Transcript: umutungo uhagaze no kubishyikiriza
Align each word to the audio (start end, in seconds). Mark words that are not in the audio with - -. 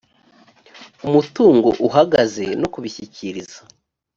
umutungo 1.07 1.69
uhagaze 1.87 2.45
no 2.61 2.67
kubishyikiriza 2.73 3.59